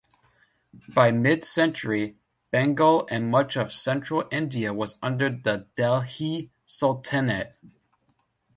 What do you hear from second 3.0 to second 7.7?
and much of central India was under the Delhi Sultanate.